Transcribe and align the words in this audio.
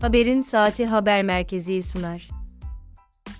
Haberin 0.00 0.40
Saati 0.40 0.86
Haber 0.86 1.22
Merkezi 1.22 1.82
sunar. 1.82 2.28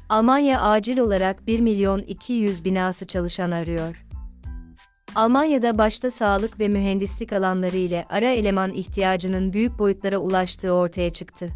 Almanya 0.08 0.60
acil 0.60 0.98
olarak 0.98 1.46
1 1.46 1.60
milyon 1.60 2.02
200 2.02 2.64
binası 2.64 3.06
çalışan 3.06 3.50
arıyor. 3.50 4.04
Almanya'da 5.14 5.78
başta 5.78 6.10
sağlık 6.10 6.60
ve 6.60 6.68
mühendislik 6.68 7.32
alanları 7.32 7.76
ile 7.76 8.06
ara 8.08 8.30
eleman 8.30 8.72
ihtiyacının 8.72 9.52
büyük 9.52 9.78
boyutlara 9.78 10.18
ulaştığı 10.18 10.72
ortaya 10.72 11.10
çıktı. 11.10 11.48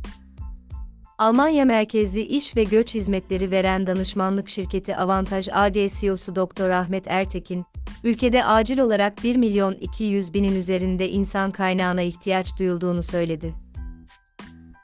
Almanya 1.18 1.64
merkezli 1.64 2.20
iş 2.20 2.56
ve 2.56 2.64
göç 2.64 2.94
hizmetleri 2.94 3.50
veren 3.50 3.86
danışmanlık 3.86 4.48
şirketi 4.48 4.96
Avantaj 4.96 5.48
AG 5.52 5.76
CEO'su 6.00 6.36
Dr. 6.36 6.70
Ahmet 6.70 7.04
Ertekin, 7.06 7.64
ülkede 8.04 8.44
acil 8.44 8.78
olarak 8.78 9.24
1 9.24 9.36
milyon 9.36 9.74
200 9.74 10.34
binin 10.34 10.56
üzerinde 10.56 11.08
insan 11.08 11.50
kaynağına 11.50 12.02
ihtiyaç 12.02 12.58
duyulduğunu 12.58 13.02
söyledi. 13.02 13.54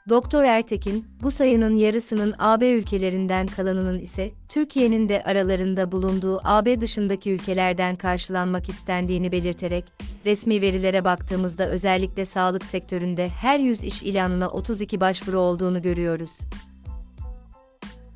Doktor 0.09 0.43
Ertekin, 0.43 1.05
bu 1.21 1.31
sayının 1.31 1.75
yarısının 1.75 2.35
AB 2.39 2.69
ülkelerinden 2.69 3.47
kalanının 3.47 3.99
ise 3.99 4.31
Türkiye'nin 4.49 5.09
de 5.09 5.23
aralarında 5.23 5.91
bulunduğu 5.91 6.41
AB 6.43 6.81
dışındaki 6.81 7.31
ülkelerden 7.31 7.95
karşılanmak 7.95 8.69
istendiğini 8.69 9.31
belirterek, 9.31 9.85
resmi 10.25 10.61
verilere 10.61 11.03
baktığımızda 11.03 11.69
özellikle 11.69 12.25
sağlık 12.25 12.65
sektöründe 12.65 13.29
her 13.29 13.59
100 13.59 13.83
iş 13.83 14.03
ilanına 14.03 14.49
32 14.49 14.99
başvuru 14.99 15.39
olduğunu 15.39 15.81
görüyoruz. 15.81 16.39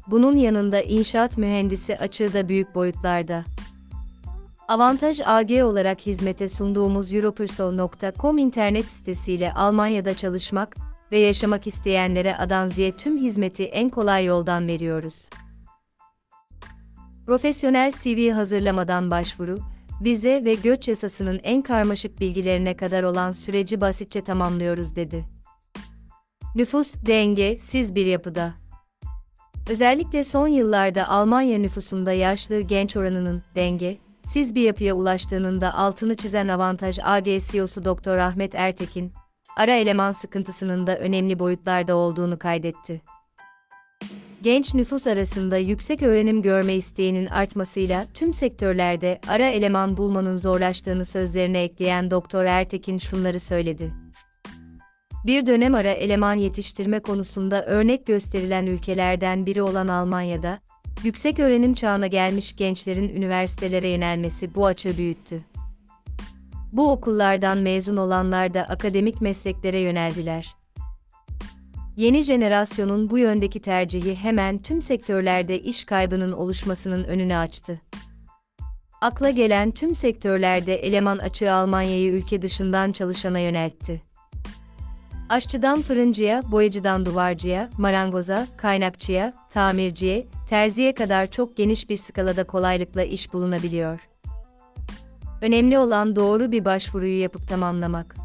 Bunun 0.08 0.38
yanında 0.38 0.82
inşaat 0.82 1.38
mühendisi 1.38 1.98
açığı 1.98 2.34
da 2.34 2.50
büyük 2.50 2.76
boyutlarda. 2.76 3.44
Avantaj 4.68 5.22
AG 5.26 5.52
olarak 5.52 6.02
hizmete 6.02 6.50
sunduğumuz 6.50 7.14
europersol.com 7.14 8.38
internet 8.38 8.90
sitesiyle 8.90 9.54
Almanya'da 9.54 10.14
çalışmak, 10.14 10.76
ve 11.14 11.20
yaşamak 11.20 11.68
isteyenlere 11.68 12.38
Adanzi'ye 12.38 12.92
tüm 12.92 13.18
hizmeti 13.18 13.64
en 13.64 13.90
kolay 13.90 14.26
yoldan 14.26 14.68
veriyoruz. 14.68 15.30
Profesyonel 17.26 17.92
CV 17.92 18.32
hazırlamadan 18.32 19.12
başvuru, 19.12 19.60
vize 20.02 20.46
ve 20.46 20.54
göç 20.54 20.88
yasasının 20.88 21.40
en 21.44 21.62
karmaşık 21.62 22.20
bilgilerine 22.20 22.78
kadar 22.78 23.04
olan 23.04 23.32
süreci 23.32 23.82
basitçe 23.82 24.22
tamamlıyoruz 24.24 24.96
dedi. 24.96 25.26
Nüfus 26.56 26.96
denge 27.06 27.58
siz 27.58 27.96
bir 27.96 28.06
yapıda. 28.06 28.54
Özellikle 29.70 30.24
son 30.24 30.48
yıllarda 30.48 31.10
Almanya 31.10 31.58
nüfusunda 31.58 32.12
yaşlı 32.12 32.62
genç 32.62 32.98
oranının 32.98 33.44
denge 33.56 33.98
siz 34.26 34.56
bir 34.56 34.62
yapıya 34.62 34.94
ulaştığının 34.94 35.62
da 35.62 35.74
altını 35.74 36.16
çizen 36.16 36.48
avantaj 36.48 37.00
AG 37.04 37.26
CEO'su 37.26 37.86
Dr. 37.86 38.18
Ahmet 38.18 38.56
Ertekin, 38.56 39.14
ara 39.58 39.76
eleman 39.76 40.12
sıkıntısının 40.12 40.88
da 40.88 40.98
önemli 40.98 41.40
boyutlarda 41.40 41.96
olduğunu 41.96 42.40
kaydetti. 42.40 43.02
Genç 44.42 44.74
nüfus 44.74 45.08
arasında 45.08 45.58
yüksek 45.58 46.04
öğrenim 46.04 46.42
görme 46.42 46.74
isteğinin 46.74 47.26
artmasıyla 47.26 48.06
tüm 48.14 48.34
sektörlerde 48.34 49.22
ara 49.28 49.50
eleman 49.50 49.98
bulmanın 49.98 50.38
zorlaştığını 50.38 51.06
sözlerine 51.06 51.64
ekleyen 51.64 52.12
Doktor 52.12 52.46
Ertekin 52.46 52.98
şunları 52.98 53.40
söyledi. 53.40 53.94
Bir 55.26 55.46
dönem 55.46 55.76
ara 55.76 55.92
eleman 55.92 56.34
yetiştirme 56.34 57.00
konusunda 57.00 57.66
örnek 57.66 58.06
gösterilen 58.06 58.66
ülkelerden 58.66 59.46
biri 59.46 59.62
olan 59.62 59.88
Almanya'da, 59.88 60.60
yüksek 61.04 61.40
öğrenim 61.40 61.74
çağına 61.74 62.08
gelmiş 62.08 62.56
gençlerin 62.56 63.10
üniversitelere 63.10 63.90
yönelmesi 63.90 64.56
bu 64.56 64.66
açığı 64.66 64.98
büyüttü. 64.98 65.53
Bu 66.74 66.92
okullardan 66.92 67.58
mezun 67.58 67.98
olanlar 67.98 68.54
da 68.54 68.62
akademik 68.62 69.22
mesleklere 69.22 69.80
yöneldiler. 69.80 70.56
Yeni 71.98 72.22
jenerasyonun 72.22 73.10
bu 73.10 73.18
yöndeki 73.18 73.62
tercihi 73.62 74.16
hemen 74.16 74.58
tüm 74.58 74.82
sektörlerde 74.82 75.60
iş 75.60 75.86
kaybının 75.86 76.32
oluşmasının 76.32 77.04
önünü 77.04 77.36
açtı. 77.36 77.82
Akla 79.02 79.30
gelen 79.30 79.72
tüm 79.72 79.96
sektörlerde 79.96 80.76
eleman 80.76 81.18
açığı 81.18 81.54
Almanya'yı 81.54 82.12
ülke 82.12 82.42
dışından 82.42 82.92
çalışana 82.92 83.40
yöneltti. 83.40 84.02
Aşçıdan 85.30 85.82
fırıncıya, 85.82 86.52
boyacıdan 86.52 87.06
duvarcıya, 87.06 87.70
marangoza, 87.78 88.48
kaynakçıya, 88.58 89.34
tamirciye, 89.50 90.28
terziye 90.50 90.96
kadar 90.96 91.32
çok 91.32 91.58
geniş 91.58 91.90
bir 91.90 91.98
skalada 91.98 92.44
kolaylıkla 92.44 93.04
iş 93.04 93.34
bulunabiliyor. 93.34 94.13
Önemli 95.44 95.80
olan 95.80 96.16
doğru 96.16 96.52
bir 96.52 96.66
başvuruyu 96.66 97.22
yapıp 97.22 97.48
tamamlamak. 97.48 98.16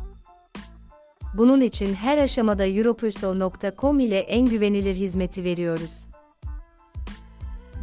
Bunun 1.34 1.60
için 1.60 1.94
her 1.94 2.18
aşamada 2.18 2.66
europersol.com 2.66 4.00
ile 4.00 4.18
en 4.18 4.46
güvenilir 4.46 4.94
hizmeti 4.94 5.44
veriyoruz. 5.44 6.06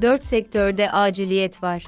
4 0.02 0.26
sektörde 0.26 0.92
aciliyet 0.92 1.64
var. 1.64 1.86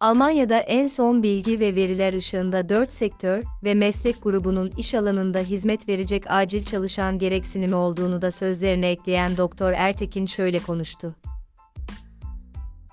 Almanya'da 0.00 0.58
en 0.58 0.86
son 0.86 1.22
bilgi 1.22 1.60
ve 1.60 1.74
veriler 1.74 2.12
ışığında 2.12 2.68
4 2.68 2.92
sektör 2.92 3.42
ve 3.64 3.74
meslek 3.74 4.22
grubunun 4.22 4.72
iş 4.76 4.94
alanında 4.94 5.38
hizmet 5.38 5.88
verecek 5.88 6.24
acil 6.28 6.64
çalışan 6.64 7.18
gereksinimi 7.18 7.74
olduğunu 7.74 8.22
da 8.22 8.30
sözlerine 8.30 8.90
ekleyen 8.90 9.36
Doktor 9.36 9.72
Ertekin 9.72 10.26
şöyle 10.26 10.58
konuştu. 10.58 11.14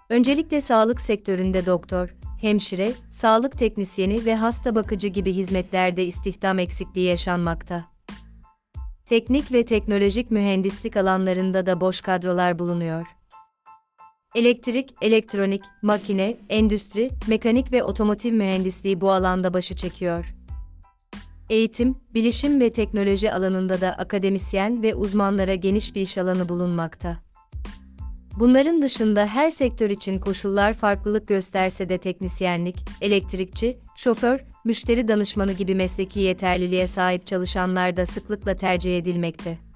Öncelikle 0.10 0.62
sağlık 0.62 1.02
sektöründe 1.02 1.66
doktor, 1.66 2.16
hemşire, 2.42 2.92
sağlık 3.10 3.58
teknisyeni 3.58 4.26
ve 4.26 4.36
hasta 4.36 4.76
bakıcı 4.76 5.08
gibi 5.08 5.34
hizmetlerde 5.34 6.06
istihdam 6.06 6.60
eksikliği 6.60 7.08
yaşanmakta. 7.08 7.86
Teknik 9.06 9.52
ve 9.52 9.66
teknolojik 9.66 10.32
mühendislik 10.32 10.98
alanlarında 10.98 11.66
da 11.66 11.82
boş 11.82 12.02
kadrolar 12.02 12.60
bulunuyor. 12.60 13.08
Elektrik, 14.36 14.96
elektronik, 15.02 15.62
makine, 15.82 16.38
endüstri, 16.50 17.10
mekanik 17.28 17.72
ve 17.72 17.84
otomotiv 17.84 18.34
mühendisliği 18.34 19.02
bu 19.02 19.12
alanda 19.12 19.54
başı 19.54 19.76
çekiyor. 19.76 20.34
Eğitim, 21.50 21.96
bilişim 22.14 22.60
ve 22.60 22.74
teknoloji 22.74 23.34
alanında 23.34 23.82
da 23.82 23.92
akademisyen 23.92 24.84
ve 24.84 24.96
uzmanlara 24.96 25.56
geniş 25.56 25.96
bir 25.96 26.02
iş 26.02 26.18
alanı 26.18 26.50
bulunmakta. 26.50 27.18
Bunların 28.40 28.82
dışında 28.82 29.26
her 29.26 29.50
sektör 29.50 29.90
için 29.90 30.20
koşullar 30.20 30.74
farklılık 30.74 31.28
gösterse 31.28 31.90
de 31.90 31.98
teknisyenlik, 31.98 32.76
elektrikçi, 33.02 33.78
şoför, 33.96 34.40
müşteri 34.66 35.08
danışmanı 35.08 35.54
gibi 35.54 35.76
mesleki 35.76 36.20
yeterliliğe 36.20 36.88
sahip 36.88 37.28
çalışanlar 37.28 37.98
da 37.98 38.06
sıklıkla 38.06 38.56
tercih 38.56 38.98
edilmekte. 38.98 39.71